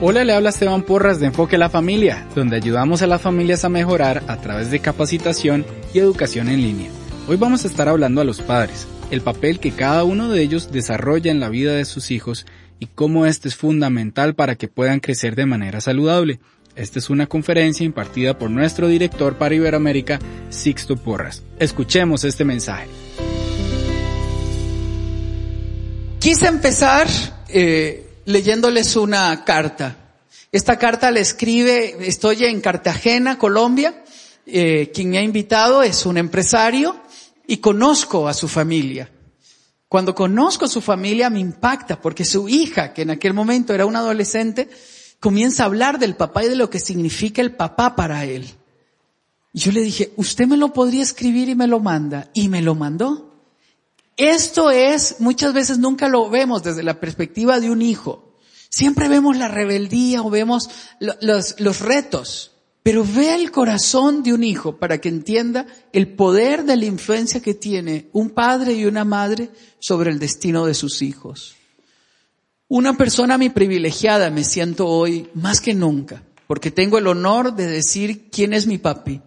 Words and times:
Hola, 0.00 0.22
le 0.22 0.32
habla 0.32 0.50
Esteban 0.50 0.82
Porras 0.82 1.18
de 1.18 1.26
Enfoque 1.26 1.56
a 1.56 1.58
la 1.58 1.70
Familia, 1.70 2.24
donde 2.36 2.54
ayudamos 2.54 3.02
a 3.02 3.08
las 3.08 3.20
familias 3.20 3.64
a 3.64 3.68
mejorar 3.68 4.22
a 4.28 4.40
través 4.40 4.70
de 4.70 4.78
capacitación 4.78 5.66
y 5.92 5.98
educación 5.98 6.48
en 6.48 6.62
línea. 6.62 6.88
Hoy 7.26 7.36
vamos 7.36 7.64
a 7.64 7.66
estar 7.66 7.88
hablando 7.88 8.20
a 8.20 8.24
los 8.24 8.40
padres, 8.40 8.86
el 9.10 9.22
papel 9.22 9.58
que 9.58 9.72
cada 9.72 10.04
uno 10.04 10.28
de 10.28 10.40
ellos 10.40 10.70
desarrolla 10.70 11.32
en 11.32 11.40
la 11.40 11.48
vida 11.48 11.72
de 11.72 11.84
sus 11.84 12.12
hijos 12.12 12.46
y 12.78 12.86
cómo 12.86 13.26
este 13.26 13.48
es 13.48 13.56
fundamental 13.56 14.36
para 14.36 14.54
que 14.54 14.68
puedan 14.68 15.00
crecer 15.00 15.34
de 15.34 15.46
manera 15.46 15.80
saludable. 15.80 16.38
Esta 16.76 17.00
es 17.00 17.10
una 17.10 17.26
conferencia 17.26 17.84
impartida 17.84 18.38
por 18.38 18.50
nuestro 18.50 18.86
director 18.86 19.34
para 19.34 19.56
Iberoamérica, 19.56 20.20
Sixto 20.48 20.96
Porras. 20.96 21.42
Escuchemos 21.58 22.22
este 22.22 22.44
mensaje. 22.44 22.86
Quise 26.20 26.46
empezar 26.46 27.08
eh, 27.48 28.07
leyéndoles 28.28 28.94
una 28.96 29.42
carta. 29.42 29.96
Esta 30.52 30.78
carta 30.78 31.10
la 31.10 31.20
escribe, 31.20 31.96
estoy 32.06 32.44
en 32.44 32.60
Cartagena, 32.60 33.38
Colombia, 33.38 34.04
eh, 34.44 34.90
quien 34.92 35.10
me 35.10 35.18
ha 35.18 35.22
invitado 35.22 35.82
es 35.82 36.04
un 36.04 36.18
empresario 36.18 37.00
y 37.46 37.56
conozco 37.56 38.28
a 38.28 38.34
su 38.34 38.46
familia. 38.46 39.10
Cuando 39.88 40.14
conozco 40.14 40.66
a 40.66 40.68
su 40.68 40.82
familia 40.82 41.30
me 41.30 41.40
impacta 41.40 42.02
porque 42.02 42.26
su 42.26 42.50
hija, 42.50 42.92
que 42.92 43.02
en 43.02 43.10
aquel 43.10 43.32
momento 43.32 43.72
era 43.72 43.86
una 43.86 44.00
adolescente, 44.00 44.68
comienza 45.20 45.62
a 45.62 45.66
hablar 45.66 45.98
del 45.98 46.14
papá 46.14 46.44
y 46.44 46.50
de 46.50 46.56
lo 46.56 46.68
que 46.68 46.80
significa 46.80 47.40
el 47.40 47.56
papá 47.56 47.96
para 47.96 48.26
él. 48.26 48.46
Y 49.54 49.60
yo 49.60 49.72
le 49.72 49.80
dije, 49.80 50.12
usted 50.16 50.46
me 50.46 50.58
lo 50.58 50.74
podría 50.74 51.02
escribir 51.02 51.48
y 51.48 51.54
me 51.54 51.66
lo 51.66 51.80
manda. 51.80 52.28
Y 52.34 52.50
me 52.50 52.60
lo 52.60 52.74
mandó. 52.74 53.27
Esto 54.18 54.72
es, 54.72 55.20
muchas 55.20 55.54
veces 55.54 55.78
nunca 55.78 56.08
lo 56.08 56.28
vemos 56.28 56.64
desde 56.64 56.82
la 56.82 56.98
perspectiva 56.98 57.60
de 57.60 57.70
un 57.70 57.80
hijo. 57.80 58.34
Siempre 58.68 59.08
vemos 59.08 59.36
la 59.36 59.46
rebeldía 59.46 60.22
o 60.22 60.28
vemos 60.28 60.68
los, 60.98 61.80
retos, 61.80 62.50
pero 62.82 63.04
ve 63.04 63.36
el 63.36 63.52
corazón 63.52 64.24
de 64.24 64.34
un 64.34 64.42
hijo 64.42 64.76
para 64.76 65.00
que 65.00 65.08
entienda 65.08 65.66
el 65.92 66.16
poder 66.16 66.64
de 66.64 66.76
la 66.76 66.86
influencia 66.86 67.40
que 67.40 67.54
tiene 67.54 68.08
un 68.12 68.30
padre 68.30 68.72
y 68.72 68.86
una 68.86 69.04
madre 69.04 69.50
sobre 69.78 70.10
el 70.10 70.18
destino 70.18 70.66
de 70.66 70.74
sus 70.74 71.00
hijos. 71.00 71.54
Una 72.66 72.96
persona 72.96 73.38
mi 73.38 73.50
privilegiada 73.50 74.30
me 74.30 74.42
siento 74.42 74.88
hoy 74.88 75.30
más 75.32 75.60
que 75.60 75.74
nunca, 75.74 76.24
porque 76.48 76.72
tengo 76.72 76.98
el 76.98 77.06
honor 77.06 77.54
de 77.54 77.68
decir 77.68 78.28
quién 78.30 78.52
es 78.52 78.66
mi 78.66 78.78
papi 78.78 79.22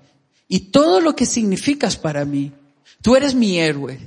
y 0.49 0.59
todo 0.71 0.99
lo 0.99 1.15
que 1.15 1.25
significas 1.25 1.95
para 1.95 2.25
mí. 2.25 2.51
Tú 3.01 3.15
eres 3.15 3.33
mi 3.33 3.57
héroe, 3.57 3.97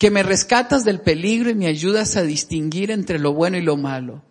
que 0.00 0.10
me 0.10 0.22
rescatas 0.22 0.82
del 0.82 1.02
peligro 1.02 1.50
y 1.50 1.54
me 1.54 1.66
ayudas 1.66 2.16
a 2.16 2.22
distinguir 2.22 2.90
entre 2.90 3.18
lo 3.18 3.34
bueno 3.34 3.58
y 3.58 3.60
lo 3.60 3.76
malo. 3.76 4.22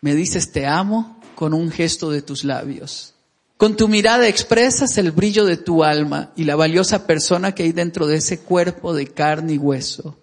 Me 0.00 0.14
dices 0.14 0.50
te 0.50 0.66
amo 0.66 1.20
con 1.34 1.52
un 1.52 1.70
gesto 1.70 2.10
de 2.10 2.22
tus 2.22 2.42
labios. 2.42 3.12
Con 3.58 3.76
tu 3.76 3.86
mirada 3.86 4.28
expresas 4.28 4.96
el 4.96 5.10
brillo 5.10 5.44
de 5.44 5.58
tu 5.58 5.84
alma 5.84 6.32
y 6.36 6.44
la 6.44 6.56
valiosa 6.56 7.06
persona 7.06 7.54
que 7.54 7.64
hay 7.64 7.72
dentro 7.72 8.06
de 8.06 8.16
ese 8.16 8.40
cuerpo 8.40 8.94
de 8.94 9.08
carne 9.08 9.52
y 9.52 9.58
hueso. 9.58 10.16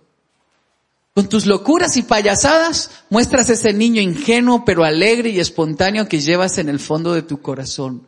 Con 1.14 1.30
tus 1.30 1.46
locuras 1.46 1.96
y 1.96 2.02
payasadas 2.02 2.90
muestras 3.12 3.52
ese 3.52 3.74
niño 3.74 4.02
ingenuo 4.02 4.66
pero 4.66 4.84
alegre 4.84 5.30
y 5.30 5.40
espontáneo 5.40 6.08
que 6.08 6.22
llevas 6.22 6.58
en 6.58 6.70
el 6.70 6.80
fondo 6.80 7.14
de 7.14 7.22
tu 7.22 7.40
corazón. 7.40 8.02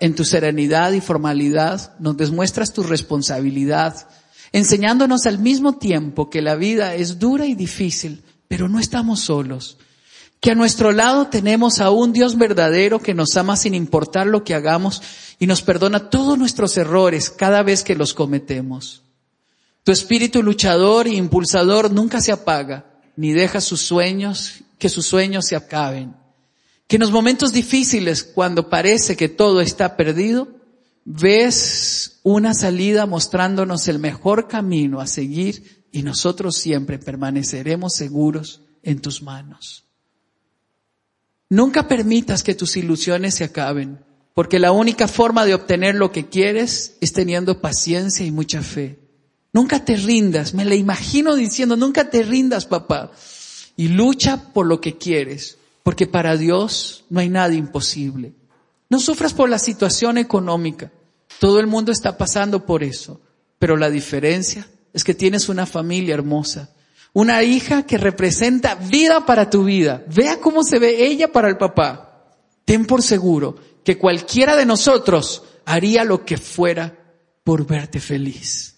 En 0.00 0.14
tu 0.14 0.26
serenidad 0.26 0.92
y 0.92 1.00
formalidad 1.00 1.98
nos 1.98 2.18
demuestras 2.18 2.74
tu 2.74 2.82
responsabilidad, 2.82 4.06
enseñándonos 4.52 5.26
al 5.26 5.38
mismo 5.38 5.78
tiempo 5.78 6.30
que 6.30 6.42
la 6.42 6.56
vida 6.56 6.94
es 6.94 7.18
dura 7.18 7.46
y 7.46 7.54
difícil, 7.54 8.22
pero 8.48 8.68
no 8.68 8.78
estamos 8.78 9.20
solos. 9.20 9.78
Que 10.40 10.50
a 10.50 10.54
nuestro 10.54 10.92
lado 10.92 11.28
tenemos 11.28 11.80
a 11.80 11.90
un 11.90 12.12
Dios 12.12 12.36
verdadero 12.38 13.00
que 13.00 13.14
nos 13.14 13.36
ama 13.36 13.56
sin 13.56 13.74
importar 13.74 14.26
lo 14.26 14.44
que 14.44 14.54
hagamos 14.54 15.02
y 15.38 15.46
nos 15.46 15.62
perdona 15.62 16.10
todos 16.10 16.38
nuestros 16.38 16.76
errores 16.76 17.30
cada 17.30 17.62
vez 17.62 17.82
que 17.82 17.94
los 17.94 18.14
cometemos. 18.14 19.02
Tu 19.82 19.92
espíritu 19.92 20.42
luchador 20.42 21.06
e 21.06 21.14
impulsador 21.14 21.92
nunca 21.92 22.20
se 22.20 22.32
apaga, 22.32 22.86
ni 23.16 23.32
deja 23.32 23.60
sus 23.60 23.80
sueños, 23.80 24.64
que 24.78 24.88
sus 24.88 25.06
sueños 25.06 25.46
se 25.46 25.56
acaben. 25.56 26.14
Que 26.86 26.96
en 26.96 27.00
los 27.00 27.12
momentos 27.12 27.52
difíciles, 27.52 28.24
cuando 28.24 28.68
parece 28.68 29.16
que 29.16 29.28
todo 29.28 29.60
está 29.60 29.96
perdido, 29.96 30.48
ves 31.06 32.18
una 32.24 32.52
salida 32.52 33.06
mostrándonos 33.06 33.86
el 33.86 34.00
mejor 34.00 34.48
camino 34.48 35.00
a 35.00 35.06
seguir 35.06 35.86
y 35.92 36.02
nosotros 36.02 36.56
siempre 36.56 36.98
permaneceremos 36.98 37.94
seguros 37.94 38.62
en 38.82 39.00
tus 39.00 39.22
manos. 39.22 39.84
Nunca 41.48 41.86
permitas 41.86 42.42
que 42.42 42.56
tus 42.56 42.76
ilusiones 42.76 43.36
se 43.36 43.44
acaben, 43.44 44.04
porque 44.34 44.58
la 44.58 44.72
única 44.72 45.06
forma 45.06 45.46
de 45.46 45.54
obtener 45.54 45.94
lo 45.94 46.10
que 46.10 46.26
quieres 46.26 46.96
es 47.00 47.12
teniendo 47.12 47.60
paciencia 47.60 48.26
y 48.26 48.32
mucha 48.32 48.62
fe. 48.62 48.98
Nunca 49.52 49.84
te 49.84 49.96
rindas, 49.96 50.54
me 50.54 50.64
la 50.64 50.74
imagino 50.74 51.36
diciendo, 51.36 51.76
nunca 51.76 52.10
te 52.10 52.24
rindas, 52.24 52.66
papá, 52.66 53.12
y 53.76 53.88
lucha 53.88 54.52
por 54.52 54.66
lo 54.66 54.80
que 54.80 54.98
quieres, 54.98 55.56
porque 55.84 56.08
para 56.08 56.36
Dios 56.36 57.04
no 57.10 57.20
hay 57.20 57.28
nada 57.28 57.54
imposible. 57.54 58.34
No 58.90 58.98
sufras 58.98 59.34
por 59.34 59.48
la 59.48 59.60
situación 59.60 60.18
económica. 60.18 60.92
Todo 61.38 61.60
el 61.60 61.66
mundo 61.66 61.92
está 61.92 62.16
pasando 62.16 62.64
por 62.64 62.82
eso. 62.82 63.20
Pero 63.58 63.76
la 63.76 63.90
diferencia 63.90 64.68
es 64.92 65.04
que 65.04 65.14
tienes 65.14 65.48
una 65.48 65.66
familia 65.66 66.14
hermosa. 66.14 66.70
Una 67.12 67.42
hija 67.42 67.84
que 67.84 67.98
representa 67.98 68.74
vida 68.74 69.24
para 69.24 69.48
tu 69.48 69.64
vida. 69.64 70.04
Vea 70.14 70.38
cómo 70.40 70.62
se 70.62 70.78
ve 70.78 71.06
ella 71.06 71.32
para 71.32 71.48
el 71.48 71.56
papá. 71.56 72.34
Ten 72.64 72.84
por 72.84 73.02
seguro 73.02 73.56
que 73.84 73.96
cualquiera 73.96 74.56
de 74.56 74.66
nosotros 74.66 75.44
haría 75.64 76.04
lo 76.04 76.24
que 76.24 76.36
fuera 76.36 76.96
por 77.44 77.66
verte 77.66 78.00
feliz. 78.00 78.74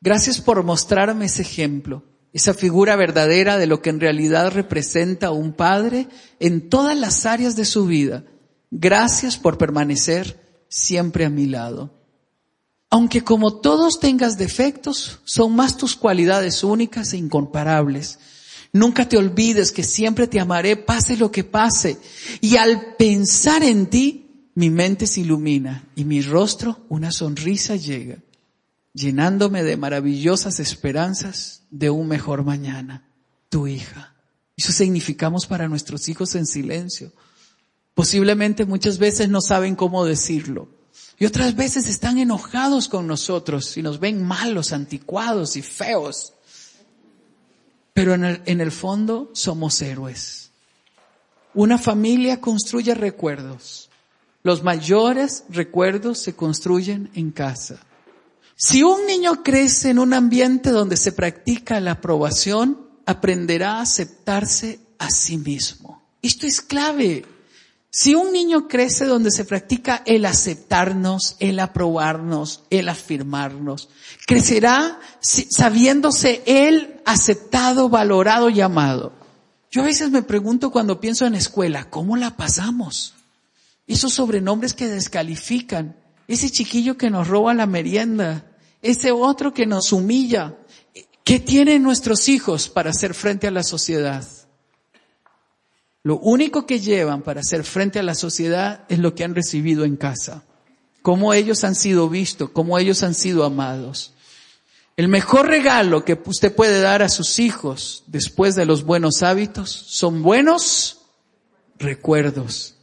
Gracias 0.00 0.40
por 0.40 0.62
mostrarme 0.64 1.26
ese 1.26 1.42
ejemplo, 1.42 2.02
esa 2.32 2.54
figura 2.54 2.96
verdadera 2.96 3.58
de 3.58 3.66
lo 3.66 3.82
que 3.82 3.90
en 3.90 4.00
realidad 4.00 4.50
representa 4.52 5.30
un 5.30 5.52
padre 5.52 6.08
en 6.40 6.68
todas 6.68 6.96
las 6.96 7.26
áreas 7.26 7.56
de 7.56 7.64
su 7.64 7.86
vida. 7.86 8.24
Gracias 8.70 9.36
por 9.36 9.58
permanecer 9.58 10.41
siempre 10.72 11.26
a 11.26 11.30
mi 11.30 11.46
lado. 11.46 11.90
Aunque 12.88 13.22
como 13.22 13.60
todos 13.60 14.00
tengas 14.00 14.38
defectos, 14.38 15.20
son 15.24 15.54
más 15.54 15.76
tus 15.76 15.94
cualidades 15.94 16.64
únicas 16.64 17.12
e 17.12 17.18
incomparables. 17.18 18.18
Nunca 18.72 19.08
te 19.08 19.18
olvides 19.18 19.70
que 19.70 19.84
siempre 19.84 20.26
te 20.26 20.40
amaré, 20.40 20.76
pase 20.76 21.16
lo 21.16 21.30
que 21.30 21.44
pase. 21.44 21.98
Y 22.40 22.56
al 22.56 22.96
pensar 22.96 23.62
en 23.62 23.86
ti, 23.86 24.50
mi 24.54 24.70
mente 24.70 25.06
se 25.06 25.20
ilumina 25.20 25.88
y 25.94 26.04
mi 26.04 26.22
rostro 26.22 26.80
una 26.88 27.12
sonrisa 27.12 27.76
llega, 27.76 28.18
llenándome 28.94 29.62
de 29.62 29.76
maravillosas 29.76 30.58
esperanzas 30.58 31.62
de 31.70 31.90
un 31.90 32.08
mejor 32.08 32.44
mañana. 32.44 33.06
Tu 33.50 33.66
hija. 33.66 34.14
Eso 34.56 34.72
significamos 34.72 35.46
para 35.46 35.68
nuestros 35.68 36.08
hijos 36.08 36.34
en 36.34 36.46
silencio. 36.46 37.12
Posiblemente 37.94 38.64
muchas 38.64 38.98
veces 38.98 39.28
no 39.28 39.40
saben 39.40 39.76
cómo 39.76 40.04
decirlo. 40.04 40.68
Y 41.18 41.26
otras 41.26 41.54
veces 41.54 41.86
están 41.88 42.18
enojados 42.18 42.88
con 42.88 43.06
nosotros 43.06 43.76
y 43.76 43.82
nos 43.82 44.00
ven 44.00 44.24
malos, 44.24 44.72
anticuados 44.72 45.56
y 45.56 45.62
feos. 45.62 46.34
pero 47.94 48.14
en 48.14 48.24
el, 48.24 48.42
en 48.46 48.60
el 48.62 48.72
fondo 48.72 49.30
somos 49.34 49.80
héroes. 49.82 50.50
Una 51.54 51.76
familia 51.76 52.40
construye 52.40 52.94
recuerdos. 52.94 53.90
Los 54.42 54.62
mayores 54.62 55.44
recuerdos 55.50 56.18
se 56.18 56.34
construyen 56.34 57.10
en 57.14 57.30
casa. 57.30 57.78
Si 58.56 58.82
un 58.82 59.06
niño 59.06 59.42
crece 59.42 59.90
en 59.90 59.98
un 59.98 60.14
ambiente 60.14 60.70
donde 60.70 60.96
se 60.96 61.12
practica 61.12 61.80
la 61.80 61.92
aprobación, 61.92 62.88
aprenderá 63.06 63.74
a 63.74 63.82
aceptarse 63.82 64.80
a 64.98 65.10
sí 65.10 65.36
mismo. 65.36 66.02
Esto 66.22 66.46
es 66.46 66.60
clave. 66.60 67.24
Si 67.94 68.14
un 68.14 68.32
niño 68.32 68.68
crece 68.68 69.04
donde 69.04 69.30
se 69.30 69.44
practica 69.44 70.02
el 70.06 70.24
aceptarnos, 70.24 71.36
el 71.40 71.60
aprobarnos, 71.60 72.62
el 72.70 72.88
afirmarnos, 72.88 73.90
crecerá 74.26 74.98
sabiéndose 75.20 76.42
él 76.46 77.02
aceptado, 77.04 77.90
valorado 77.90 78.48
y. 78.48 79.12
Yo 79.70 79.82
a 79.82 79.84
veces 79.84 80.10
me 80.10 80.22
pregunto 80.22 80.70
cuando 80.70 81.00
pienso 81.00 81.26
en 81.26 81.34
escuela, 81.34 81.90
¿cómo 81.90 82.16
la 82.16 82.34
pasamos? 82.34 83.12
Esos 83.86 84.14
sobrenombres 84.14 84.72
que 84.72 84.88
descalifican, 84.88 85.94
ese 86.28 86.50
chiquillo 86.50 86.96
que 86.96 87.10
nos 87.10 87.28
roba 87.28 87.52
la 87.52 87.66
merienda, 87.66 88.46
ese 88.80 89.12
otro 89.12 89.52
que 89.52 89.66
nos 89.66 89.92
humilla. 89.92 90.56
¿Qué 91.24 91.40
tienen 91.40 91.82
nuestros 91.82 92.30
hijos 92.30 92.70
para 92.70 92.88
hacer 92.88 93.12
frente 93.12 93.48
a 93.48 93.50
la 93.50 93.62
sociedad? 93.62 94.26
Lo 96.04 96.18
único 96.18 96.66
que 96.66 96.80
llevan 96.80 97.22
para 97.22 97.40
hacer 97.40 97.62
frente 97.62 98.00
a 98.00 98.02
la 98.02 98.16
sociedad 98.16 98.84
es 98.88 98.98
lo 98.98 99.14
que 99.14 99.22
han 99.22 99.36
recibido 99.36 99.84
en 99.84 99.96
casa, 99.96 100.42
cómo 101.00 101.32
ellos 101.32 101.62
han 101.62 101.76
sido 101.76 102.08
vistos, 102.08 102.50
cómo 102.50 102.76
ellos 102.78 103.04
han 103.04 103.14
sido 103.14 103.44
amados. 103.44 104.12
El 104.96 105.06
mejor 105.06 105.46
regalo 105.46 106.04
que 106.04 106.20
usted 106.26 106.54
puede 106.54 106.80
dar 106.80 107.02
a 107.02 107.08
sus 107.08 107.38
hijos 107.38 108.02
después 108.08 108.56
de 108.56 108.66
los 108.66 108.82
buenos 108.82 109.22
hábitos 109.22 109.70
son 109.70 110.22
buenos 110.22 111.02
recuerdos. 111.78 112.74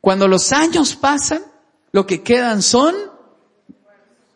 Cuando 0.00 0.28
los 0.28 0.52
años 0.52 0.94
pasan, 0.94 1.42
lo 1.90 2.06
que 2.06 2.22
quedan 2.22 2.62
son 2.62 2.94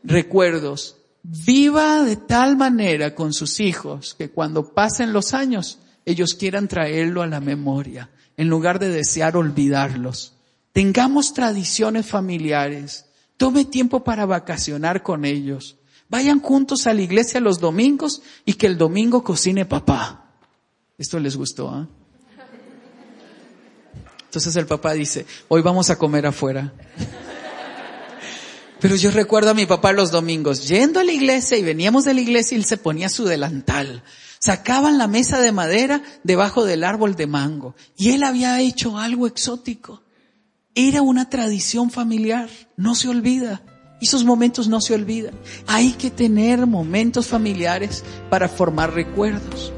recuerdos. 0.02 0.96
Viva 1.22 2.02
de 2.02 2.16
tal 2.16 2.56
manera 2.56 3.14
con 3.14 3.32
sus 3.32 3.60
hijos 3.60 4.14
que 4.14 4.30
cuando 4.30 4.74
pasen 4.74 5.12
los 5.12 5.34
años, 5.34 5.78
ellos 6.04 6.34
quieran 6.34 6.68
traerlo 6.68 7.22
a 7.22 7.26
la 7.26 7.40
memoria 7.40 8.10
en 8.36 8.48
lugar 8.48 8.78
de 8.78 8.88
desear 8.88 9.36
olvidarlos. 9.36 10.34
Tengamos 10.72 11.34
tradiciones 11.34 12.06
familiares. 12.06 13.06
Tome 13.36 13.64
tiempo 13.64 14.04
para 14.04 14.26
vacacionar 14.26 15.02
con 15.02 15.24
ellos. 15.24 15.76
Vayan 16.08 16.40
juntos 16.40 16.86
a 16.86 16.94
la 16.94 17.02
iglesia 17.02 17.40
los 17.40 17.58
domingos 17.58 18.22
y 18.44 18.54
que 18.54 18.66
el 18.66 18.76
domingo 18.76 19.24
cocine 19.24 19.64
papá. 19.64 20.32
Esto 20.98 21.18
les 21.18 21.36
gustó, 21.36 21.70
¿ah? 21.70 21.88
Entonces 24.24 24.56
el 24.56 24.66
papá 24.66 24.94
dice, 24.94 25.26
hoy 25.46 25.62
vamos 25.62 25.90
a 25.90 25.96
comer 25.96 26.26
afuera. 26.26 26.72
Pero 28.80 28.96
yo 28.96 29.12
recuerdo 29.12 29.50
a 29.50 29.54
mi 29.54 29.64
papá 29.64 29.92
los 29.92 30.10
domingos 30.10 30.66
yendo 30.66 30.98
a 30.98 31.04
la 31.04 31.12
iglesia 31.12 31.56
y 31.56 31.62
veníamos 31.62 32.04
de 32.04 32.14
la 32.14 32.20
iglesia 32.20 32.56
y 32.56 32.58
él 32.58 32.64
se 32.64 32.76
ponía 32.76 33.08
su 33.08 33.24
delantal 33.24 34.02
sacaban 34.44 34.98
la 34.98 35.06
mesa 35.06 35.40
de 35.40 35.52
madera 35.52 36.02
debajo 36.22 36.66
del 36.66 36.84
árbol 36.84 37.16
de 37.16 37.26
mango 37.26 37.74
y 37.96 38.10
él 38.10 38.22
había 38.24 38.60
hecho 38.60 38.98
algo 38.98 39.26
exótico. 39.26 40.02
Era 40.74 41.00
una 41.00 41.30
tradición 41.30 41.90
familiar, 41.90 42.50
no 42.76 42.94
se 42.94 43.08
olvida. 43.08 43.62
Esos 44.02 44.22
momentos 44.22 44.68
no 44.68 44.82
se 44.82 44.92
olvidan. 44.92 45.32
Hay 45.66 45.92
que 45.92 46.10
tener 46.10 46.66
momentos 46.66 47.26
familiares 47.26 48.04
para 48.28 48.50
formar 48.50 48.92
recuerdos. 48.92 49.72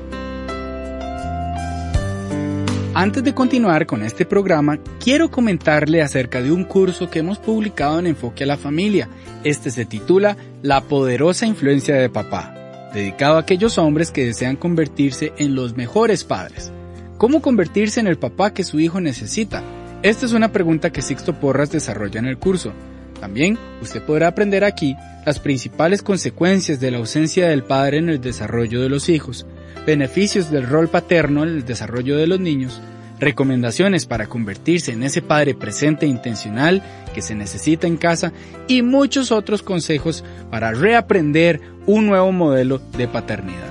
Antes 2.93 3.23
de 3.23 3.35
continuar 3.35 3.87
con 3.87 4.03
este 4.03 4.27
programa, 4.27 4.81
quiero 4.99 5.31
comentarle 5.31 6.03
acerca 6.03 6.43
de 6.43 6.51
un 6.51 6.65
curso 6.65 7.09
que 7.09 7.21
hemos 7.21 7.39
publicado 7.39 8.01
en 8.01 8.09
Enfoque 8.09 8.43
a 8.43 8.49
la 8.49 8.57
Familia. 8.57 9.09
Este 9.45 9.71
se 9.71 9.85
titula 9.85 10.37
La 10.63 10.81
poderosa 10.81 11.47
influencia 11.47 11.95
de 11.95 12.09
papá 12.11 12.56
dedicado 12.93 13.37
a 13.37 13.41
aquellos 13.41 13.79
hombres 13.79 14.11
que 14.11 14.27
desean 14.27 14.57
convertirse 14.57 15.33
en 15.39 15.55
los 15.55 15.77
mejores 15.77 16.25
padres. 16.25 16.73
¿Cómo 17.19 17.41
convertirse 17.41 18.01
en 18.01 18.07
el 18.07 18.19
papá 18.19 18.53
que 18.53 18.65
su 18.65 18.79
hijo 18.81 19.01
necesita? 19.01 19.63
Esta 20.03 20.27
es 20.27 20.33
una 20.33 20.53
pregunta 20.53 20.91
que 20.91 21.03
Sixto 21.03 21.35
Porras 21.41 21.71
desarrolla 21.71 22.21
en 22.21 22.27
el 22.27 22.39
curso. 22.39 22.73
También 23.21 23.59
usted 23.81 24.03
podrá 24.03 24.29
aprender 24.29 24.65
aquí 24.65 24.95
las 25.25 25.41
principales 25.41 26.03
consecuencias 26.03 26.79
de 26.79 26.91
la 26.91 26.99
ausencia 26.99 27.49
del 27.49 27.65
padre 27.65 27.99
en 27.99 28.11
el 28.11 28.21
desarrollo 28.21 28.83
de 28.83 28.89
los 28.89 29.09
hijos, 29.09 29.47
beneficios 29.87 30.51
del 30.51 30.67
rol 30.67 30.89
paterno 30.89 31.43
en 31.43 31.49
el 31.49 31.65
desarrollo 31.65 32.17
de 32.17 32.27
los 32.27 32.39
niños, 32.39 32.81
recomendaciones 33.19 34.07
para 34.07 34.27
convertirse 34.27 34.93
en 34.93 35.03
ese 35.03 35.23
padre 35.23 35.55
presente 35.55 36.07
e 36.07 36.09
intencional 36.09 36.83
que 37.15 37.23
se 37.23 37.35
necesita 37.35 37.87
en 37.87 37.97
casa 37.97 38.33
y 38.69 38.83
muchos 38.83 39.33
otros 39.33 39.63
consejos 39.63 40.23
para 40.51 40.73
reaprender 40.73 41.61
un 41.87 42.07
nuevo 42.07 42.33
modelo 42.33 42.81
de 42.97 43.09
paternidad. 43.09 43.71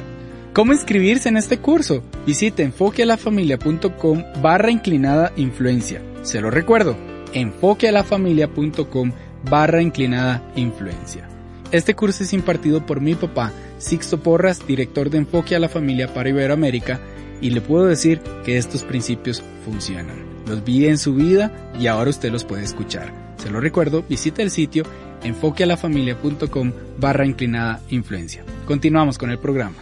¿Cómo 0.54 0.74
inscribirse 0.74 1.30
en 1.30 1.38
este 1.38 1.58
curso? 1.60 2.02
Visite 2.26 2.64
enfoquealafamilia.com 2.64 4.24
barra 4.42 4.72
inclinada 4.72 5.34
influencia. 5.36 6.02
Se 6.22 6.40
lo 6.40 6.50
recuerdo, 6.50 6.96
enfoquealafamilia.com 7.34 9.12
barra 9.50 9.82
inclinada 9.82 10.42
influencia. 10.56 11.28
Este 11.72 11.94
curso 11.94 12.24
es 12.24 12.32
impartido 12.32 12.86
por 12.86 13.02
mi 13.02 13.16
papá, 13.16 13.52
Sixto 13.80 14.20
Porras, 14.20 14.66
director 14.66 15.10
de 15.10 15.18
Enfoque 15.18 15.56
a 15.56 15.60
la 15.60 15.68
Familia 15.68 16.14
para 16.14 16.30
Iberoamérica, 16.30 17.02
y 17.42 17.50
le 17.50 17.60
puedo 17.60 17.86
decir 17.86 18.22
que 18.46 18.58
estos 18.58 18.84
principios 18.84 19.44
funcionan. 19.66 20.35
Los 20.46 20.64
vi 20.64 20.86
en 20.86 20.98
su 20.98 21.16
vida 21.16 21.72
y 21.80 21.88
ahora 21.88 22.10
usted 22.10 22.32
los 22.32 22.44
puede 22.44 22.64
escuchar. 22.64 23.36
Se 23.38 23.50
lo 23.50 23.60
recuerdo, 23.60 24.04
visite 24.08 24.42
el 24.42 24.52
sitio 24.52 24.84
enfoquealafamilia.com 25.24 26.72
barra 26.98 27.26
inclinada 27.26 27.82
influencia. 27.90 28.44
Continuamos 28.66 29.18
con 29.18 29.32
el 29.32 29.40
programa. 29.40 29.76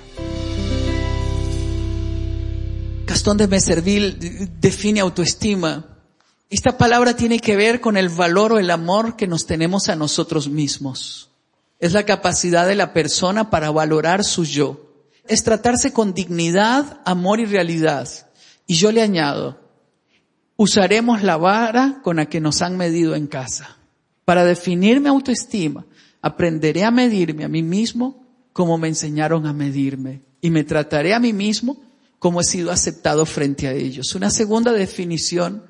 Gastón 3.06 3.38
de 3.38 3.48
Meserville 3.48 4.50
define 4.60 5.01
autoestima. 5.01 5.86
Esta 6.50 6.77
palabra 6.77 7.16
tiene 7.16 7.39
que 7.39 7.56
ver 7.56 7.81
con 7.81 7.98
el 7.98 8.09
valor 8.09 8.54
o 8.54 8.59
el 8.59 8.69
amor 8.69 9.16
que 9.16 9.27
nos 9.27 9.45
tenemos 9.45 9.89
a 9.89 9.95
nosotros 9.95 10.50
mismos. 10.50 11.30
Es 11.80 11.94
la 11.94 12.04
capacidad 12.04 12.68
de 12.68 12.75
la 12.75 12.94
persona 12.94 13.50
para 13.50 13.71
valorar 13.71 14.24
su 14.24 14.45
yo 14.45 14.94
es 15.27 15.44
tratarse 15.44 15.94
con 15.94 16.13
dignidad, 16.13 17.00
amor 17.06 17.39
y 17.39 17.45
realidad. 17.45 18.09
Y 18.68 18.76
yo 18.76 18.92
le 18.92 19.02
añado, 19.02 19.59
usaremos 20.63 21.23
la 21.23 21.37
vara 21.37 21.99
con 22.01 22.15
la 22.15 22.27
que 22.27 22.39
nos 22.39 22.61
han 22.61 22.77
medido 22.77 23.15
en 23.15 23.27
casa. 23.27 23.77
Para 24.25 24.45
definir 24.45 25.01
mi 25.01 25.09
autoestima, 25.09 25.85
aprenderé 26.21 26.85
a 26.85 26.91
medirme 26.91 27.43
a 27.43 27.49
mí 27.49 27.61
mismo 27.61 28.23
como 28.53 28.77
me 28.77 28.87
enseñaron 28.87 29.45
a 29.45 29.53
medirme. 29.53 30.21
Y 30.41 30.49
me 30.49 30.63
trataré 30.63 31.13
a 31.13 31.19
mí 31.19 31.33
mismo 31.33 31.81
como 32.19 32.39
he 32.39 32.45
sido 32.45 32.71
aceptado 32.71 33.25
frente 33.25 33.67
a 33.67 33.73
ellos. 33.73 34.15
Una 34.15 34.29
segunda 34.29 34.71
definición, 34.71 35.63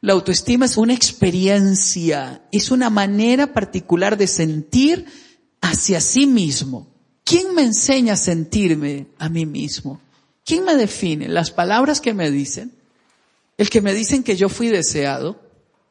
la 0.00 0.14
autoestima 0.14 0.66
es 0.66 0.76
una 0.76 0.94
experiencia, 0.94 2.42
es 2.50 2.72
una 2.72 2.90
manera 2.90 3.52
particular 3.52 4.16
de 4.16 4.26
sentir 4.26 5.06
hacia 5.60 6.00
sí 6.00 6.26
mismo. 6.26 6.88
¿Quién 7.22 7.54
me 7.54 7.62
enseña 7.62 8.14
a 8.14 8.16
sentirme 8.16 9.06
a 9.18 9.28
mí 9.28 9.46
mismo? 9.46 10.00
¿Quién 10.44 10.64
me 10.64 10.74
define? 10.74 11.28
Las 11.28 11.52
palabras 11.52 12.00
que 12.00 12.14
me 12.14 12.30
dicen. 12.32 12.79
El 13.60 13.68
que 13.68 13.82
me 13.82 13.92
dicen 13.92 14.22
que 14.22 14.38
yo 14.38 14.48
fui 14.48 14.68
deseado. 14.68 15.38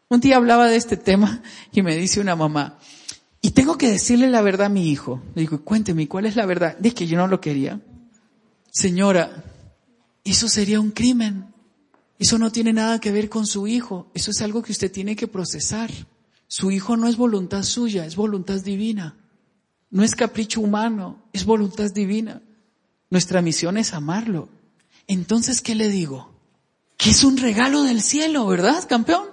Un 0.09 0.19
día 0.21 0.37
hablaba 0.37 0.67
de 0.67 0.75
este 0.75 0.97
tema 0.97 1.43
y 1.71 1.83
me 1.83 1.95
dice 1.95 2.19
una 2.19 2.35
mamá, 2.35 2.79
y 3.43 3.51
tengo 3.51 3.77
que 3.77 3.91
decirle 3.91 4.27
la 4.27 4.41
verdad 4.41 4.65
a 4.65 4.69
mi 4.69 4.89
hijo. 4.89 5.21
Le 5.35 5.41
digo, 5.41 5.63
cuénteme, 5.63 6.07
¿cuál 6.07 6.25
es 6.25 6.35
la 6.35 6.47
verdad? 6.47 6.75
De 6.79 6.95
que 6.95 7.05
yo 7.05 7.15
no 7.15 7.27
lo 7.27 7.39
quería. 7.39 7.79
Señora, 8.71 9.43
eso 10.23 10.49
sería 10.49 10.79
un 10.79 10.89
crimen. 10.89 11.53
Eso 12.17 12.39
no 12.39 12.51
tiene 12.51 12.73
nada 12.73 12.99
que 12.99 13.11
ver 13.11 13.29
con 13.29 13.45
su 13.45 13.67
hijo. 13.67 14.09
Eso 14.15 14.31
es 14.31 14.41
algo 14.41 14.63
que 14.63 14.71
usted 14.71 14.91
tiene 14.91 15.15
que 15.15 15.27
procesar. 15.27 15.91
Su 16.47 16.71
hijo 16.71 16.97
no 16.97 17.07
es 17.07 17.17
voluntad 17.17 17.61
suya, 17.61 18.03
es 18.03 18.15
voluntad 18.15 18.63
divina. 18.63 19.15
No 19.91 20.03
es 20.03 20.15
capricho 20.15 20.59
humano, 20.59 21.21
es 21.33 21.45
voluntad 21.45 21.91
divina. 21.93 22.41
Nuestra 23.11 23.43
misión 23.43 23.77
es 23.77 23.93
amarlo. 23.93 24.49
Entonces, 25.05 25.61
¿qué 25.61 25.75
le 25.75 25.89
digo? 25.89 26.28
Que 26.99 27.11
es 27.11 27.23
un 27.23 27.37
regalo 27.37 27.83
del 27.83 28.01
cielo, 28.01 28.45
¿verdad, 28.45 28.85
campeón? 28.85 29.23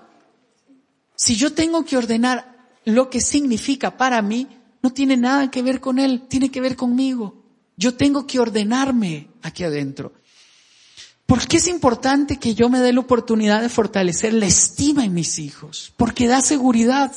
Si 1.17 1.35
yo 1.35 1.53
tengo 1.53 1.85
que 1.85 1.97
ordenar 1.97 2.57
lo 2.85 3.11
que 3.11 3.21
significa 3.21 3.97
para 3.97 4.23
mí, 4.23 4.47
no 4.83 4.93
tiene 4.93 5.17
nada 5.17 5.51
que 5.51 5.63
ver 5.63 5.81
con 5.81 5.99
él, 5.99 6.29
tiene 6.29 6.53
que 6.53 6.61
ver 6.61 6.77
conmigo. 6.77 7.43
Yo 7.77 7.97
tengo 7.97 8.25
que 8.25 8.39
ordenarme 8.39 9.31
aquí 9.43 9.65
adentro. 9.65 10.13
¿Por 11.27 11.49
qué 11.49 11.57
es 11.57 11.67
importante 11.67 12.37
que 12.37 12.55
yo 12.55 12.69
me 12.69 12.79
dé 12.79 12.93
la 12.93 13.01
oportunidad 13.01 13.63
de 13.63 13.69
fortalecer 13.69 14.33
la 14.33 14.47
estima 14.47 15.05
en 15.05 15.13
mis 15.13 15.41
hijos? 15.41 15.93
Porque 15.97 16.29
da 16.29 16.43
seguridad. 16.43 17.13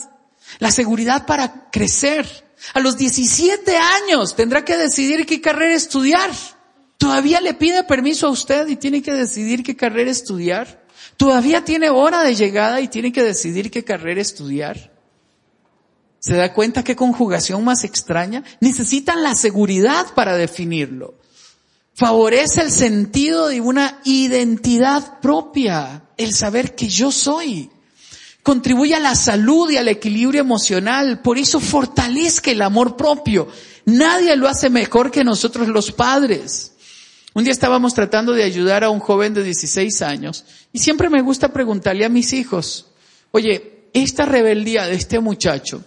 La 0.57 0.71
seguridad 0.71 1.27
para 1.27 1.69
crecer, 1.69 2.25
a 2.73 2.79
los 2.79 2.97
17 2.97 3.77
años 3.77 4.35
tendrá 4.35 4.65
que 4.65 4.77
decidir 4.77 5.27
qué 5.27 5.41
carrera 5.41 5.75
estudiar. 5.75 6.31
Todavía 6.99 7.39
le 7.39 7.53
pide 7.53 7.85
permiso 7.85 8.27
a 8.27 8.29
usted 8.29 8.67
y 8.67 8.75
tiene 8.75 9.01
que 9.01 9.13
decidir 9.13 9.63
qué 9.63 9.77
carrera 9.77 10.11
estudiar. 10.11 10.85
Todavía 11.15 11.63
tiene 11.63 11.89
hora 11.89 12.23
de 12.23 12.35
llegada 12.35 12.81
y 12.81 12.89
tiene 12.89 13.13
que 13.13 13.23
decidir 13.23 13.71
qué 13.71 13.85
carrera 13.85 14.19
estudiar. 14.19 14.91
¿Se 16.19 16.35
da 16.35 16.53
cuenta 16.53 16.83
qué 16.83 16.97
conjugación 16.97 17.63
más 17.63 17.85
extraña? 17.85 18.43
Necesitan 18.59 19.23
la 19.23 19.33
seguridad 19.35 20.13
para 20.13 20.35
definirlo. 20.35 21.15
Favorece 21.93 22.63
el 22.63 22.71
sentido 22.71 23.47
de 23.47 23.61
una 23.61 24.01
identidad 24.03 25.21
propia, 25.21 26.03
el 26.17 26.33
saber 26.33 26.75
que 26.75 26.89
yo 26.89 27.13
soy. 27.13 27.69
Contribuye 28.43 28.93
a 28.93 28.99
la 28.99 29.15
salud 29.15 29.71
y 29.71 29.77
al 29.77 29.87
equilibrio 29.87 30.41
emocional, 30.41 31.21
por 31.21 31.37
eso 31.37 31.61
fortalezca 31.61 32.51
el 32.51 32.61
amor 32.61 32.97
propio. 32.97 33.47
Nadie 33.85 34.35
lo 34.35 34.49
hace 34.49 34.69
mejor 34.69 35.11
que 35.11 35.23
nosotros 35.23 35.69
los 35.69 35.93
padres. 35.93 36.73
Un 37.33 37.43
día 37.43 37.53
estábamos 37.53 37.93
tratando 37.93 38.33
de 38.33 38.43
ayudar 38.43 38.83
a 38.83 38.89
un 38.89 38.99
joven 38.99 39.33
de 39.33 39.43
16 39.43 40.01
años 40.01 40.45
y 40.73 40.79
siempre 40.79 41.09
me 41.09 41.21
gusta 41.21 41.53
preguntarle 41.53 42.05
a 42.05 42.09
mis 42.09 42.33
hijos, 42.33 42.87
oye, 43.31 43.89
esta 43.93 44.25
rebeldía 44.25 44.85
de 44.85 44.95
este 44.95 45.19
muchacho, 45.19 45.83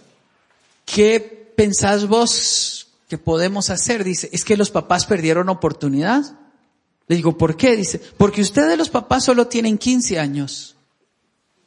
¿qué 0.85 1.19
pensás 1.55 2.07
vos 2.07 2.87
que 3.09 3.17
podemos 3.17 3.69
hacer? 3.69 4.03
Dice, 4.03 4.29
es 4.31 4.43
que 4.43 4.57
los 4.57 4.71
papás 4.71 5.05
perdieron 5.05 5.49
oportunidad. 5.49 6.23
Le 7.07 7.15
digo, 7.15 7.37
¿por 7.37 7.57
qué? 7.57 7.75
Dice, 7.75 7.99
porque 8.17 8.41
ustedes 8.41 8.77
los 8.77 8.89
papás 8.89 9.25
solo 9.25 9.47
tienen 9.47 9.77
15 9.77 10.19
años. 10.19 10.75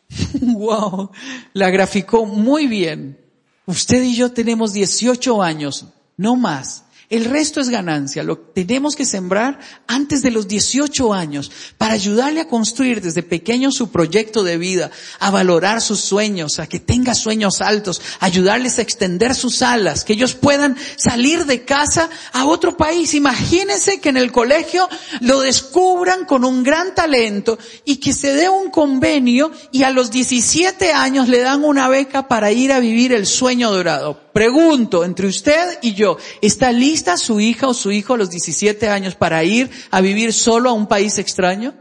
wow, 0.41 1.11
la 1.53 1.71
graficó 1.71 2.25
muy 2.25 2.67
bien. 2.67 3.19
Usted 3.67 4.03
y 4.03 4.15
yo 4.15 4.33
tenemos 4.33 4.73
18 4.73 5.43
años, 5.43 5.87
no 6.17 6.37
más. 6.37 6.85
El 7.09 7.25
resto 7.25 7.61
es 7.61 7.69
ganancia. 7.69 8.25
Lo 8.25 8.37
tenemos 8.37 8.97
que 8.97 9.07
sembrar 9.07 9.61
antes 9.87 10.23
de 10.23 10.33
los 10.33 10.49
18 10.49 11.15
años 11.15 11.53
para 11.79 11.95
ayudarle 11.95 12.41
a 12.41 12.49
construir 12.49 13.01
desde 13.01 13.23
pequeño 13.23 13.71
su 13.71 13.93
proyecto 13.93 14.43
de 14.43 14.59
vida, 14.59 14.91
a 15.21 15.31
valorar 15.31 15.81
sus 15.81 16.01
sueños, 16.01 16.59
a 16.59 16.67
que 16.67 16.81
tenga 16.81 17.15
sueños 17.15 17.61
altos, 17.61 18.03
ayudarles 18.19 18.79
a 18.79 18.83
extender 18.83 19.37
sus 19.37 19.63
alas, 19.63 20.03
que 20.03 20.15
ellos 20.15 20.35
puedan 20.35 20.77
salir 20.97 21.47
de 21.47 21.65
casa 21.65 22.11
a 22.33 22.45
otro 22.47 22.77
país. 22.77 23.15
Imagínense 23.15 24.01
que 24.01 24.09
en 24.09 24.17
el 24.17 24.33
colegio 24.33 24.89
lo 25.21 25.41
descubran 25.41 26.25
con 26.25 26.45
un 26.45 26.65
gran 26.65 26.93
talento 26.97 27.57
y 27.85 27.99
que 27.99 28.13
se 28.13 28.33
dé 28.33 28.49
un 28.49 28.71
convenio 28.71 29.53
y 29.71 29.85
a 29.85 29.91
los 29.91 30.11
17 30.11 30.93
años 30.93 31.29
le 31.29 31.39
dan 31.39 31.63
una 31.63 31.89
beca 31.89 32.27
para 32.27 32.51
ir 32.51 32.73
a 32.73 32.81
vivir 32.81 33.13
el 33.13 33.27
sueño 33.27 33.71
dorado. 33.71 34.26
Pregunto, 34.37 35.03
entre 35.03 35.29
usted 35.29 35.79
y 35.81 35.95
yo, 35.95 36.19
¿está 36.43 36.71
lista 36.71 37.17
su 37.17 37.41
hija 37.41 37.69
o 37.69 37.73
su 37.73 37.91
hijo 37.91 38.13
a 38.13 38.17
los 38.19 38.29
17 38.29 38.87
años 38.91 39.15
para 39.15 39.43
ir 39.45 39.71
a 39.91 40.03
vivir 40.03 40.35
solo 40.35 40.69
a 40.69 40.75
un 40.75 40.87
país 40.87 41.17
extraño? 41.17 41.73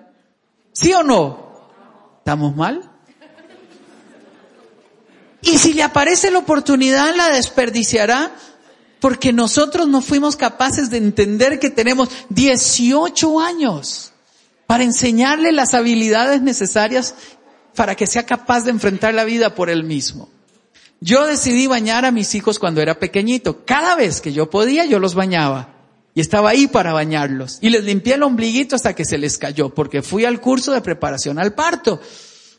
¿Sí 0.71 0.93
o 0.93 1.03
no? 1.03 1.67
¿Estamos 2.19 2.55
mal? 2.55 2.89
Y 5.41 5.57
si 5.57 5.73
le 5.73 5.83
aparece 5.83 6.31
la 6.31 6.39
oportunidad, 6.39 7.13
la 7.13 7.27
desperdiciará 7.27 8.31
porque 9.01 9.33
nosotros 9.33 9.89
no 9.89 9.99
fuimos 9.99 10.37
capaces 10.37 10.89
de 10.89 10.95
entender 10.95 11.59
que 11.59 11.69
tenemos 11.69 12.07
18 12.29 13.41
años 13.41 14.13
para 14.65 14.85
enseñarle 14.85 15.51
las 15.51 15.73
habilidades 15.73 16.41
necesarias 16.41 17.15
para 17.75 17.95
que 17.95 18.07
sea 18.07 18.25
capaz 18.25 18.63
de 18.63 18.71
enfrentar 18.71 19.13
la 19.13 19.25
vida 19.25 19.55
por 19.55 19.69
él 19.69 19.83
mismo. 19.83 20.29
Yo 21.05 21.27
decidí 21.27 21.67
bañar 21.67 22.03
a 22.03 22.11
mis 22.11 22.33
hijos 22.33 22.57
cuando 22.57 22.81
era 22.81 22.97
pequeñito. 22.97 23.63
Cada 23.63 23.95
vez 23.95 24.21
que 24.21 24.33
yo 24.33 24.49
podía, 24.49 24.85
yo 24.85 24.97
los 24.97 25.13
bañaba. 25.13 25.75
Y 26.15 26.19
estaba 26.19 26.49
ahí 26.49 26.65
para 26.65 26.93
bañarlos. 26.93 27.59
Y 27.61 27.69
les 27.69 27.83
limpié 27.83 28.15
el 28.15 28.23
ombliguito 28.23 28.75
hasta 28.75 28.95
que 28.95 29.05
se 29.05 29.19
les 29.19 29.37
cayó, 29.37 29.69
porque 29.69 30.01
fui 30.01 30.25
al 30.25 30.41
curso 30.41 30.71
de 30.71 30.81
preparación 30.81 31.37
al 31.37 31.53
parto. 31.53 32.01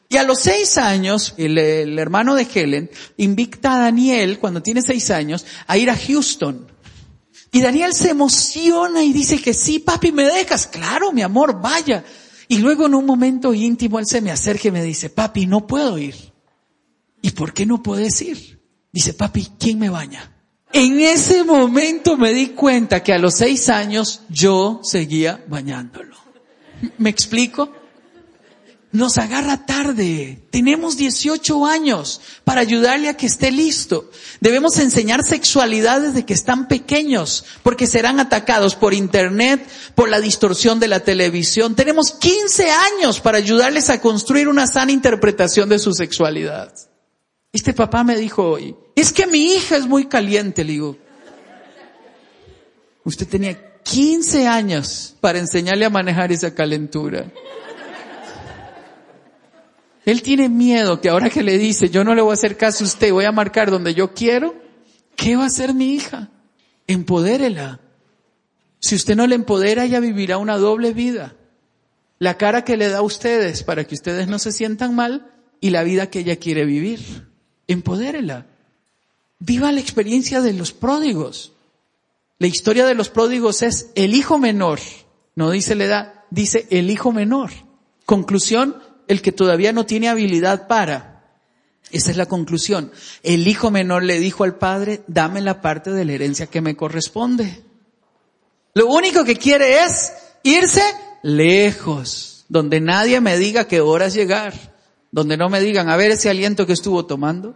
Y 0.09 0.17
a 0.17 0.23
los 0.23 0.39
seis 0.39 0.79
años, 0.79 1.35
el, 1.39 1.99
hermano 1.99 2.37
de 2.37 2.47
Helen 2.55 2.89
invita 3.17 3.75
a 3.75 3.81
Daniel, 3.81 4.39
cuando 4.39 4.63
tiene 4.63 4.81
seis 4.81 5.11
años, 5.11 5.45
a 5.67 5.77
ir 5.77 5.91
a 5.91 5.97
Houston. 5.97 6.71
Y 7.51 7.63
Daniel 7.63 7.95
se 7.95 8.11
emociona 8.11 9.03
y 9.03 9.13
dice 9.13 9.43
que 9.43 9.55
sí, 9.55 9.81
papi, 9.81 10.13
¿me 10.13 10.23
dejas? 10.23 10.69
Claro, 10.69 11.11
mi 11.11 11.23
amor, 11.23 11.61
vaya. 11.61 12.05
Y 12.47 12.59
luego 12.59 12.87
en 12.87 12.95
un 12.95 13.07
momento 13.07 13.53
íntimo 13.53 13.99
él 13.99 14.07
se 14.07 14.21
me 14.21 14.31
acerca 14.31 14.69
y 14.69 14.71
me 14.71 14.85
dice, 14.85 15.11
papi, 15.11 15.47
no 15.47 15.67
puedo 15.67 15.99
ir. 15.99 16.36
¿Y 17.27 17.33
por 17.33 17.53
qué 17.53 17.67
no 17.67 17.83
puedes 17.83 18.23
ir? 18.23 18.63
Dice, 18.93 19.13
papi, 19.13 19.49
¿quién 19.59 19.81
me 19.81 19.91
baña? 19.91 20.33
En 20.73 21.01
ese 21.01 21.43
momento 21.43 22.17
me 22.17 22.33
di 22.33 22.51
cuenta 22.51 23.03
que 23.03 23.13
a 23.13 23.19
los 23.19 23.35
seis 23.35 23.69
años 23.69 24.21
yo 24.29 24.79
seguía 24.85 25.45
bañándolo. 25.49 26.17
¿Me 26.99 27.11
explico? 27.11 27.73
Nos 28.93 29.19
agarra 29.19 29.67
tarde. 29.67 30.47
Tenemos 30.53 30.97
18 30.97 31.67
años 31.67 32.21
para 32.45 32.61
ayudarle 32.61 33.09
a 33.09 33.17
que 33.17 33.27
esté 33.27 33.51
listo. 33.51 34.09
Debemos 34.41 34.79
enseñar 34.79 35.25
sexualidad 35.25 36.03
desde 36.03 36.25
que 36.25 36.35
están 36.35 36.69
pequeños, 36.69 37.45
porque 37.65 37.89
serán 37.89 38.21
atacados 38.21 38.77
por 38.77 38.95
internet, 38.95 39.69
por 39.97 40.09
la 40.09 40.21
distorsión 40.21 40.79
de 40.79 40.87
la 40.87 41.01
televisión. 41.01 41.75
Tenemos 41.75 42.13
15 42.13 42.71
años 42.71 43.19
para 43.19 43.39
ayudarles 43.39 43.91
a 43.91 44.01
construir 44.01 44.47
una 44.47 44.69
sana 44.69 44.93
interpretación 44.93 45.69
de 45.69 45.81
su 45.81 45.93
sexualidad. 45.93 46.73
Este 47.57 47.73
papá 47.73 48.05
me 48.05 48.17
dijo 48.17 48.51
hoy, 48.51 48.77
es 48.95 49.15
que 49.15 49.27
mi 49.27 49.55
hija 49.55 49.79
es 49.79 49.87
muy 49.87 50.05
caliente, 50.09 50.63
le 50.63 50.73
digo. 50.73 50.99
Usted 53.03 53.27
tenía 53.27 53.81
15 53.83 54.47
años 54.47 55.17
para 55.23 55.39
enseñarle 55.39 55.87
a 55.87 55.91
manejar 55.91 56.31
esa 56.33 56.55
calentura. 56.55 57.33
Él 60.05 60.21
tiene 60.21 60.51
miedo 60.51 61.01
que 61.01 61.09
ahora 61.09 61.31
que 61.31 61.43
le 61.43 61.57
dice, 61.57 61.89
yo 61.89 62.05
no 62.05 62.15
le 62.15 62.21
voy 62.21 62.33
a 62.33 62.35
hacer 62.35 62.59
caso 62.59 62.85
a 62.85 62.89
usted, 62.89 63.11
voy 63.11 63.25
a 63.25 63.33
marcar 63.33 63.71
donde 63.71 63.95
yo 63.95 64.13
quiero, 64.13 64.55
¿qué 65.17 65.35
va 65.35 65.45
a 65.45 65.47
hacer 65.47 65.73
mi 65.73 65.95
hija? 65.95 66.29
Empodérela. 66.87 67.81
Si 68.81 68.97
usted 68.97 69.17
no 69.17 69.27
le 69.27 69.35
empodera, 69.35 69.87
ella 69.87 70.01
vivirá 70.01 70.37
una 70.37 70.59
doble 70.59 70.93
vida. 70.93 71.37
La 72.19 72.37
cara 72.37 72.65
que 72.65 72.77
le 72.77 72.91
da 72.91 72.99
a 72.99 73.03
ustedes 73.03 73.63
para 73.63 73.85
que 73.85 73.95
ustedes 73.95 74.29
no 74.29 74.39
se 74.39 74.53
sientan 74.53 74.95
mal 74.95 75.33
y 75.59 75.71
la 75.71 75.85
vida 75.85 76.11
que 76.11 76.19
ella 76.19 76.37
quiere 76.37 76.67
vivir 76.67 77.35
empodérela. 77.69 78.47
Viva 79.39 79.73
la 79.73 79.81
experiencia 79.81 80.41
de 80.41 80.53
los 80.53 80.73
pródigos. 80.73 81.53
La 82.39 82.47
historia 82.47 82.87
de 82.87 82.95
los 82.95 83.09
pródigos 83.09 83.63
es 83.63 83.91
el 83.95 84.15
hijo 84.15 84.39
menor, 84.39 84.79
no 85.35 85.51
dice 85.51 85.75
la 85.75 85.85
edad, 85.85 86.15
dice 86.31 86.67
el 86.71 86.91
hijo 86.91 87.13
menor. 87.13 87.51
Conclusión, 88.05 88.77
el 89.09 89.23
que 89.23 89.33
todavía 89.33 89.73
no 89.73 89.87
tiene 89.87 90.09
habilidad 90.09 90.69
para. 90.69 91.25
Esa 91.91 92.11
es 92.11 92.17
la 92.17 92.27
conclusión. 92.27 92.93
El 93.23 93.47
hijo 93.47 93.71
menor 93.71 94.03
le 94.03 94.19
dijo 94.19 94.45
al 94.45 94.57
padre, 94.57 95.03
dame 95.07 95.41
la 95.41 95.61
parte 95.61 95.91
de 95.91 96.05
la 96.05 96.13
herencia 96.13 96.47
que 96.47 96.61
me 96.61 96.77
corresponde. 96.77 97.63
Lo 98.75 98.87
único 98.89 99.25
que 99.25 99.37
quiere 99.37 99.85
es 99.85 100.13
irse 100.43 100.83
lejos, 101.23 102.45
donde 102.49 102.81
nadie 102.81 103.21
me 103.21 103.39
diga 103.39 103.67
qué 103.67 103.81
horas 103.81 104.15
llegar 104.15 104.76
donde 105.17 105.39
no 105.39 105.49
me 105.49 105.61
digan, 105.61 105.89
a 105.89 105.97
ver 105.97 106.11
ese 106.11 106.29
aliento 106.29 106.67
que 106.67 106.75
estuvo 106.75 107.07
tomando. 107.07 107.55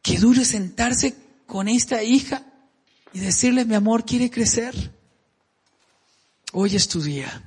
Qué 0.00 0.16
duro 0.18 0.44
sentarse 0.44 1.16
con 1.44 1.66
esta 1.66 2.04
hija 2.04 2.46
y 3.12 3.18
decirle, 3.18 3.64
mi 3.64 3.74
amor, 3.74 4.04
¿quiere 4.04 4.30
crecer? 4.30 4.92
Hoy 6.52 6.76
es 6.76 6.86
tu 6.86 7.02
día. 7.02 7.42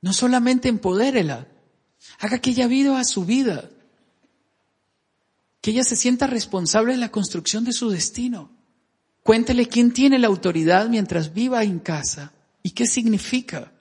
No 0.00 0.12
solamente 0.12 0.68
empodérela, 0.68 1.48
haga 2.20 2.38
que 2.38 2.50
ella 2.50 2.68
viva 2.68 3.02
su 3.02 3.24
vida, 3.24 3.68
que 5.60 5.72
ella 5.72 5.82
se 5.82 5.96
sienta 5.96 6.28
responsable 6.28 6.92
de 6.92 6.98
la 6.98 7.10
construcción 7.10 7.64
de 7.64 7.72
su 7.72 7.90
destino. 7.90 8.52
Cuéntele 9.24 9.66
quién 9.66 9.92
tiene 9.92 10.20
la 10.20 10.28
autoridad 10.28 10.88
mientras 10.88 11.34
viva 11.34 11.64
en 11.64 11.80
casa 11.80 12.32
y 12.62 12.70
qué 12.70 12.86
significa 12.86 13.72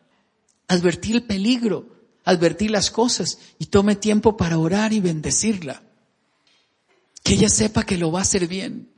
advertir 0.67 1.17
el 1.17 1.23
peligro 1.25 1.94
advertir 2.25 2.71
las 2.71 2.91
cosas 2.91 3.37
y 3.59 3.67
tome 3.67 3.95
tiempo 3.95 4.35
para 4.35 4.57
orar 4.57 4.91
y 4.91 4.99
bendecirla. 4.99 5.83
Que 7.23 7.33
ella 7.35 7.49
sepa 7.49 7.83
que 7.83 7.97
lo 7.97 8.11
va 8.11 8.19
a 8.19 8.23
hacer 8.23 8.47
bien. 8.47 8.89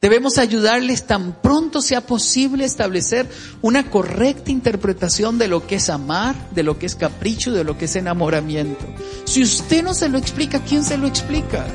Debemos 0.00 0.38
ayudarles 0.38 1.06
tan 1.06 1.42
pronto 1.42 1.82
sea 1.82 2.06
posible 2.06 2.64
establecer 2.64 3.28
una 3.60 3.90
correcta 3.90 4.50
interpretación 4.50 5.36
de 5.36 5.46
lo 5.46 5.66
que 5.66 5.74
es 5.74 5.90
amar, 5.90 6.34
de 6.52 6.62
lo 6.62 6.78
que 6.78 6.86
es 6.86 6.94
capricho, 6.94 7.52
de 7.52 7.64
lo 7.64 7.76
que 7.76 7.84
es 7.84 7.96
enamoramiento. 7.96 8.86
Si 9.24 9.42
usted 9.42 9.82
no 9.82 9.92
se 9.92 10.08
lo 10.08 10.16
explica, 10.16 10.60
¿quién 10.64 10.84
se 10.84 10.96
lo 10.96 11.06
explica? 11.06 11.66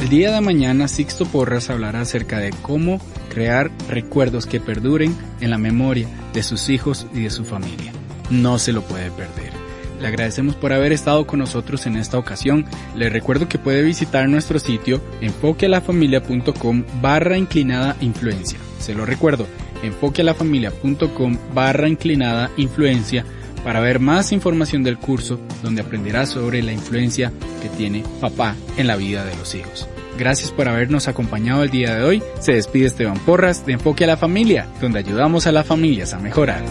El 0.00 0.08
día 0.08 0.30
de 0.30 0.40
mañana 0.40 0.86
Sixto 0.86 1.26
Porras 1.26 1.70
hablará 1.70 2.02
acerca 2.02 2.38
de 2.38 2.50
cómo 2.62 3.00
crear 3.28 3.72
recuerdos 3.88 4.46
que 4.46 4.60
perduren 4.60 5.16
en 5.40 5.50
la 5.50 5.58
memoria 5.58 6.08
de 6.36 6.42
sus 6.42 6.68
hijos 6.68 7.06
y 7.14 7.22
de 7.22 7.30
su 7.30 7.44
familia. 7.46 7.92
No 8.28 8.58
se 8.58 8.72
lo 8.72 8.82
puede 8.82 9.10
perder. 9.10 9.52
Le 10.00 10.06
agradecemos 10.06 10.54
por 10.54 10.74
haber 10.74 10.92
estado 10.92 11.26
con 11.26 11.38
nosotros 11.38 11.86
en 11.86 11.96
esta 11.96 12.18
ocasión. 12.18 12.66
Le 12.94 13.08
recuerdo 13.08 13.48
que 13.48 13.58
puede 13.58 13.82
visitar 13.82 14.28
nuestro 14.28 14.58
sitio 14.58 15.00
enfoquealafamilia.com 15.22 16.84
barra 17.00 17.38
inclinada 17.38 17.96
influencia 18.02 18.58
Se 18.78 18.94
lo 18.94 19.06
recuerdo, 19.06 19.46
enfoquealafamilia.com 19.82 21.38
barra 21.54 21.88
inclinada 21.88 22.50
influencia 22.58 23.24
para 23.64 23.80
ver 23.80 23.98
más 23.98 24.30
información 24.30 24.82
del 24.82 24.98
curso 24.98 25.40
donde 25.62 25.80
aprenderás 25.80 26.28
sobre 26.28 26.62
la 26.62 26.72
influencia 26.72 27.32
que 27.62 27.70
tiene 27.70 28.04
papá 28.20 28.54
en 28.76 28.86
la 28.86 28.96
vida 28.96 29.24
de 29.24 29.34
los 29.36 29.54
hijos. 29.54 29.88
Gracias 30.18 30.50
por 30.50 30.66
habernos 30.68 31.08
acompañado 31.08 31.62
el 31.62 31.70
día 31.70 31.94
de 31.94 32.04
hoy. 32.04 32.22
Se 32.40 32.52
despide 32.52 32.86
Esteban 32.86 33.18
Porras 33.18 33.66
de 33.66 33.74
Enfoque 33.74 34.04
a 34.04 34.06
la 34.06 34.16
Familia, 34.16 34.66
donde 34.80 34.98
ayudamos 34.98 35.46
a 35.46 35.52
las 35.52 35.66
familias 35.66 36.14
a 36.14 36.18
mejorar. 36.18 36.64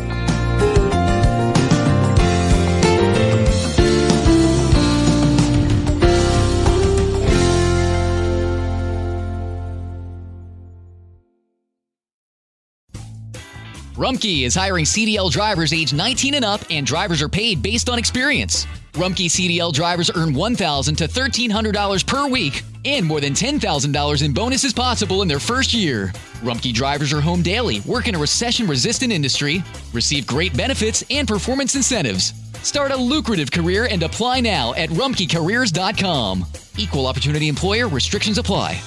Rumkey 13.95 14.43
is 14.43 14.53
hiring 14.53 14.83
CDL 14.83 15.31
drivers 15.31 15.71
age 15.71 15.93
19 15.93 16.35
and 16.35 16.43
up, 16.43 16.59
and 16.69 16.85
drivers 16.85 17.21
are 17.21 17.29
paid 17.29 17.63
based 17.63 17.89
on 17.89 17.97
experience. 17.97 18.67
Rumkey 18.93 19.27
CDL 19.27 19.71
drivers 19.71 20.11
earn 20.13 20.33
$1,000 20.33 20.97
to 20.97 21.07
$1,300 21.07 22.05
per 22.05 22.27
week 22.27 22.63
and 22.85 23.05
more 23.05 23.19
than 23.19 23.33
$10,000 23.33 24.23
in 24.23 24.33
bonuses 24.33 24.73
possible 24.73 25.21
in 25.23 25.27
their 25.27 25.39
first 25.39 25.73
year. 25.73 26.13
Rumkey 26.41 26.73
drivers 26.73 27.11
are 27.11 27.21
home 27.21 27.41
daily, 27.41 27.79
work 27.81 28.07
in 28.07 28.15
a 28.15 28.19
recession 28.19 28.67
resistant 28.67 29.11
industry, 29.11 29.63
receive 29.93 30.27
great 30.27 30.55
benefits 30.55 31.03
and 31.09 31.27
performance 31.27 31.75
incentives. 31.75 32.33
Start 32.61 32.91
a 32.91 32.97
lucrative 32.97 33.51
career 33.51 33.87
and 33.89 34.03
apply 34.03 34.41
now 34.41 34.73
at 34.75 34.89
rumkeycareers.com. 34.89 36.45
Equal 36.77 37.07
opportunity 37.07 37.47
employer 37.47 37.87
restrictions 37.87 38.37
apply. 38.37 38.81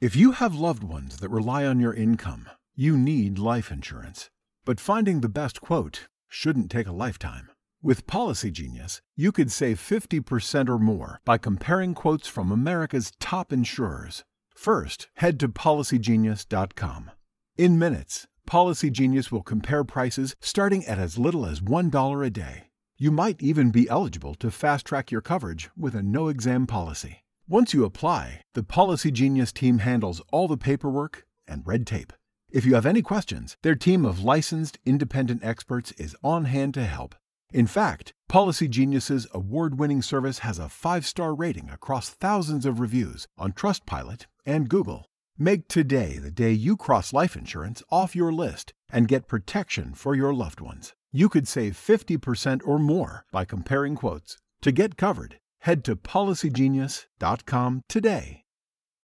If 0.00 0.14
you 0.14 0.32
have 0.32 0.54
loved 0.54 0.84
ones 0.84 1.16
that 1.20 1.30
rely 1.30 1.64
on 1.64 1.80
your 1.80 1.94
income, 1.94 2.50
you 2.76 2.98
need 2.98 3.38
life 3.38 3.70
insurance. 3.70 4.28
But 4.66 4.78
finding 4.78 5.22
the 5.22 5.30
best 5.30 5.62
quote 5.62 6.08
shouldn't 6.28 6.70
take 6.70 6.86
a 6.86 6.92
lifetime. 6.92 7.48
With 7.84 8.06
Policy 8.06 8.50
Genius, 8.50 9.02
you 9.14 9.30
could 9.30 9.52
save 9.52 9.78
50% 9.78 10.70
or 10.70 10.78
more 10.78 11.20
by 11.26 11.36
comparing 11.36 11.92
quotes 11.92 12.26
from 12.26 12.50
America's 12.50 13.12
top 13.20 13.52
insurers. 13.52 14.24
First, 14.56 15.08
head 15.16 15.38
to 15.40 15.50
policygenius.com. 15.50 17.10
In 17.58 17.78
minutes, 17.78 18.26
Policy 18.46 18.88
Genius 18.88 19.30
will 19.30 19.42
compare 19.42 19.84
prices 19.84 20.34
starting 20.40 20.86
at 20.86 20.98
as 20.98 21.18
little 21.18 21.44
as 21.44 21.60
$1 21.60 22.26
a 22.26 22.30
day. 22.30 22.68
You 22.96 23.10
might 23.10 23.42
even 23.42 23.70
be 23.70 23.86
eligible 23.90 24.34
to 24.36 24.50
fast 24.50 24.86
track 24.86 25.10
your 25.10 25.20
coverage 25.20 25.68
with 25.76 25.94
a 25.94 26.02
no 26.02 26.28
exam 26.28 26.66
policy. 26.66 27.22
Once 27.46 27.74
you 27.74 27.84
apply, 27.84 28.40
the 28.54 28.62
Policy 28.62 29.10
Genius 29.10 29.52
team 29.52 29.80
handles 29.80 30.22
all 30.32 30.48
the 30.48 30.56
paperwork 30.56 31.26
and 31.46 31.66
red 31.66 31.86
tape. 31.86 32.14
If 32.50 32.64
you 32.64 32.76
have 32.76 32.86
any 32.86 33.02
questions, 33.02 33.58
their 33.60 33.74
team 33.74 34.06
of 34.06 34.24
licensed 34.24 34.78
independent 34.86 35.44
experts 35.44 35.92
is 35.98 36.16
on 36.24 36.46
hand 36.46 36.72
to 36.72 36.86
help. 36.86 37.14
In 37.52 37.66
fact, 37.66 38.12
Policy 38.28 38.68
Genius's 38.68 39.26
award-winning 39.32 40.02
service 40.02 40.40
has 40.40 40.58
a 40.58 40.62
5-star 40.62 41.34
rating 41.34 41.70
across 41.70 42.10
thousands 42.10 42.66
of 42.66 42.80
reviews 42.80 43.26
on 43.38 43.52
Trustpilot 43.52 44.26
and 44.44 44.68
Google. 44.68 45.06
Make 45.38 45.68
today 45.68 46.18
the 46.18 46.30
day 46.30 46.52
you 46.52 46.76
cross 46.76 47.12
life 47.12 47.34
insurance 47.36 47.82
off 47.90 48.14
your 48.14 48.32
list 48.32 48.72
and 48.90 49.08
get 49.08 49.28
protection 49.28 49.94
for 49.94 50.14
your 50.14 50.32
loved 50.32 50.60
ones. 50.60 50.94
You 51.12 51.28
could 51.28 51.48
save 51.48 51.74
50% 51.74 52.60
or 52.64 52.78
more 52.78 53.24
by 53.32 53.44
comparing 53.44 53.96
quotes. 53.96 54.36
To 54.62 54.72
get 54.72 54.96
covered, 54.96 55.38
head 55.60 55.84
to 55.84 55.96
policygenius.com 55.96 57.82
today. 57.88 58.43